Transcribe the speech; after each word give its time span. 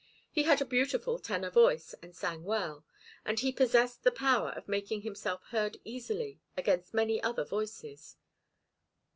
He 0.31 0.41
had 0.49 0.59
a 0.61 0.65
beautiful 0.65 1.19
tenor 1.19 1.51
voice, 1.51 1.93
and 2.01 2.15
sang 2.15 2.43
well; 2.43 2.83
and 3.23 3.39
he 3.39 3.51
possessed 3.51 4.01
the 4.03 4.09
power 4.11 4.49
of 4.49 4.67
making 4.67 5.03
himself 5.03 5.43
heard 5.49 5.77
easily 5.83 6.39
against 6.57 6.91
many 6.95 7.21
other 7.21 7.43
voices. 7.45 8.15